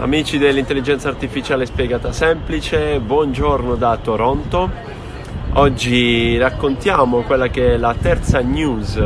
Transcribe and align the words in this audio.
Amici 0.00 0.38
dell'intelligenza 0.38 1.08
artificiale 1.08 1.66
spiegata 1.66 2.12
semplice, 2.12 3.00
buongiorno 3.00 3.74
da 3.74 3.98
Toronto. 4.00 4.70
Oggi 5.54 6.38
raccontiamo 6.38 7.22
quella 7.22 7.48
che 7.48 7.74
è 7.74 7.76
la 7.76 7.96
terza 8.00 8.38
news 8.38 8.96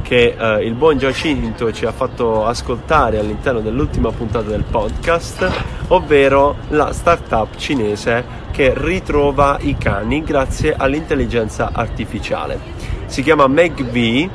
che 0.00 0.34
eh, 0.38 0.64
il 0.64 0.72
buon 0.72 0.96
Giacinto 0.96 1.70
ci 1.70 1.84
ha 1.84 1.92
fatto 1.92 2.46
ascoltare 2.46 3.18
all'interno 3.18 3.60
dell'ultima 3.60 4.10
puntata 4.10 4.48
del 4.48 4.64
podcast, 4.64 5.50
ovvero 5.88 6.56
la 6.70 6.94
startup 6.94 7.54
cinese 7.56 8.24
che 8.50 8.72
ritrova 8.74 9.58
i 9.60 9.76
cani 9.76 10.24
grazie 10.24 10.74
all'intelligenza 10.74 11.72
artificiale. 11.74 12.58
Si 13.04 13.22
chiama 13.22 13.46
MegV 13.48 14.30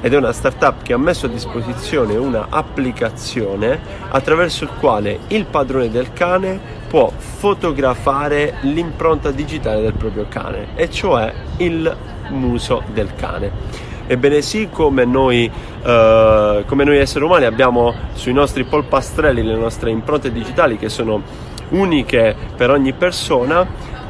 ed 0.00 0.12
è 0.12 0.16
una 0.16 0.32
startup 0.32 0.82
che 0.82 0.92
ha 0.92 0.98
messo 0.98 1.26
a 1.26 1.28
disposizione 1.28 2.16
una 2.16 2.46
applicazione 2.50 3.80
attraverso 4.08 4.64
il 4.64 4.70
quale 4.78 5.20
il 5.28 5.44
padrone 5.44 5.90
del 5.90 6.12
cane 6.12 6.76
può 6.88 7.12
fotografare 7.16 8.54
l'impronta 8.62 9.30
digitale 9.30 9.82
del 9.82 9.92
proprio 9.92 10.26
cane, 10.28 10.68
e 10.74 10.90
cioè 10.90 11.32
il 11.58 11.96
muso 12.30 12.82
del 12.92 13.14
cane. 13.14 13.86
Ebbene 14.06 14.40
sì, 14.40 14.68
come 14.72 15.04
noi, 15.04 15.50
eh, 15.82 16.64
come 16.66 16.84
noi 16.84 16.96
esseri 16.96 17.24
umani 17.24 17.44
abbiamo 17.44 17.94
sui 18.14 18.32
nostri 18.32 18.64
polpastrelli 18.64 19.42
le 19.42 19.54
nostre 19.54 19.90
impronte 19.90 20.32
digitali 20.32 20.78
che 20.78 20.88
sono 20.88 21.22
uniche 21.70 22.34
per 22.56 22.70
ogni 22.70 22.94
persona, 22.94 23.66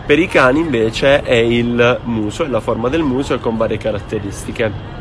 per 0.07 0.21
i 0.21 0.29
cani 0.29 0.61
invece 0.61 1.23
è 1.23 1.35
il 1.35 1.99
muso, 2.05 2.45
è 2.45 2.49
la 2.49 2.61
forma 2.61 2.89
del 2.89 3.03
muso 3.03 3.35
e 3.35 3.41
con 3.41 3.57
varie 3.57 3.77
caratteristiche. 3.77 4.97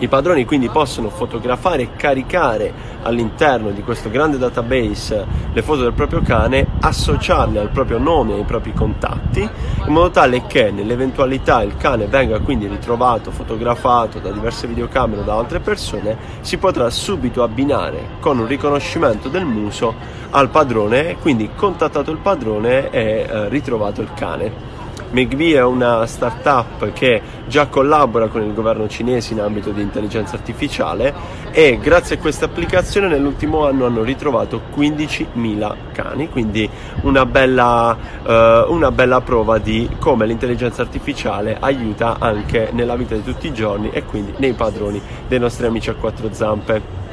I 0.00 0.08
padroni 0.08 0.46
quindi 0.46 0.70
possono 0.70 1.10
fotografare 1.10 1.82
e 1.82 1.88
caricare 1.94 2.72
all'interno 3.02 3.70
di 3.70 3.82
questo 3.82 4.08
grande 4.08 4.38
database 4.38 5.26
le 5.52 5.62
foto 5.62 5.82
del 5.82 5.92
proprio 5.92 6.22
cane, 6.22 6.66
associarle 6.80 7.58
al 7.58 7.68
proprio 7.68 7.98
nome 7.98 8.32
e 8.32 8.38
ai 8.38 8.44
propri 8.44 8.72
contatti, 8.72 9.40
in 9.40 9.92
modo 9.92 10.10
tale 10.10 10.46
che 10.46 10.70
nell'eventualità 10.70 11.62
il 11.62 11.76
cane 11.76 12.06
venga 12.06 12.38
quindi 12.40 12.66
ritrovato, 12.66 13.30
fotografato 13.30 14.20
da 14.20 14.30
diverse 14.30 14.66
videocamere 14.66 15.20
o 15.20 15.24
da 15.24 15.36
altre 15.36 15.60
persone, 15.60 16.16
si 16.40 16.56
potrà 16.56 16.88
subito 16.88 17.42
abbinare 17.42 18.16
con 18.20 18.38
un 18.38 18.46
riconoscimento 18.46 19.28
del 19.28 19.44
muso 19.44 19.94
al 20.30 20.48
padrone, 20.48 21.16
quindi 21.20 21.50
contattato 21.54 22.10
il 22.10 22.18
padrone 22.18 22.88
e 22.88 23.26
eh, 23.28 23.48
ritrovato 23.50 24.00
il 24.00 24.08
cane. 24.14 24.78
McVie 25.10 25.56
è 25.56 25.64
una 25.64 26.06
startup 26.06 26.92
che 26.92 27.20
già 27.46 27.66
collabora 27.66 28.28
con 28.28 28.42
il 28.42 28.54
governo 28.54 28.88
cinese 28.88 29.32
in 29.32 29.40
ambito 29.40 29.70
di 29.70 29.82
intelligenza 29.82 30.36
artificiale 30.36 31.12
e 31.50 31.78
grazie 31.78 32.16
a 32.16 32.18
questa 32.18 32.44
applicazione 32.44 33.08
nell'ultimo 33.08 33.66
anno 33.66 33.86
hanno 33.86 34.02
ritrovato 34.02 34.62
15.000 34.74 35.74
cani, 35.92 36.28
quindi 36.28 36.68
una 37.02 37.26
bella, 37.26 37.96
eh, 38.24 38.64
una 38.68 38.90
bella 38.92 39.20
prova 39.20 39.58
di 39.58 39.88
come 39.98 40.26
l'intelligenza 40.26 40.82
artificiale 40.82 41.56
aiuta 41.58 42.16
anche 42.18 42.70
nella 42.72 42.96
vita 42.96 43.14
di 43.14 43.22
tutti 43.22 43.48
i 43.48 43.52
giorni 43.52 43.90
e 43.90 44.04
quindi 44.04 44.34
nei 44.36 44.52
padroni 44.52 45.00
dei 45.26 45.38
nostri 45.38 45.66
amici 45.66 45.90
a 45.90 45.94
quattro 45.94 46.32
zampe. 46.32 47.08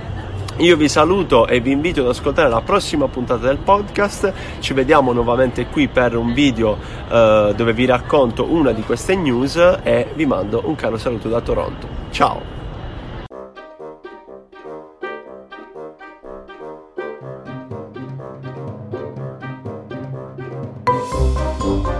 Io 0.59 0.75
vi 0.75 0.89
saluto 0.89 1.45
e 1.45 1.59
vi 1.59 1.71
invito 1.71 2.01
ad 2.01 2.07
ascoltare 2.07 2.49
la 2.49 2.61
prossima 2.61 3.07
puntata 3.07 3.45
del 3.45 3.57
podcast. 3.57 4.33
Ci 4.59 4.73
vediamo 4.73 5.13
nuovamente 5.13 5.67
qui 5.67 5.87
per 5.87 6.15
un 6.15 6.33
video 6.33 6.75
eh, 7.07 7.53
dove 7.55 7.73
vi 7.73 7.85
racconto 7.85 8.51
una 8.51 8.71
di 8.71 8.81
queste 8.81 9.15
news 9.15 9.55
e 9.83 10.07
vi 10.15 10.25
mando 10.25 10.63
un 10.65 10.73
caro 10.73 10.97
saluto 10.97 11.29
da 11.29 11.41
Toronto. 11.41 11.87
Ciao! 12.09 12.55
Thank 21.67 21.96